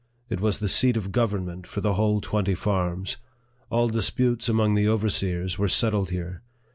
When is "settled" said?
5.69-6.09